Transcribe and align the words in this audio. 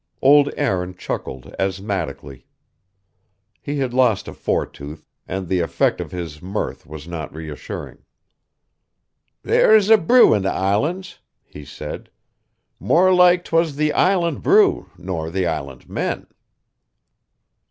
Old 0.23 0.49
Aaron 0.57 0.95
chuckled 0.95 1.53
asthmatically. 1.59 2.47
He 3.61 3.77
had 3.77 3.93
lost 3.93 4.27
a 4.27 4.33
fore 4.33 4.65
tooth, 4.65 5.05
and 5.27 5.47
the 5.47 5.59
effect 5.59 6.01
of 6.01 6.11
his 6.11 6.41
mirth 6.41 6.87
was 6.87 7.07
not 7.07 7.31
reassuring. 7.35 7.99
"There's 9.43 9.91
a 9.91 9.99
brew 9.99 10.33
i' 10.33 10.39
the 10.39 10.49
Islands," 10.51 11.19
he 11.43 11.63
said. 11.63 12.09
"More 12.79 13.13
like 13.13 13.43
'twas 13.45 13.75
the 13.75 13.93
island 13.93 14.41
brew 14.41 14.89
nor 14.97 15.29
the 15.29 15.45
island 15.45 15.87
men." 15.87 16.25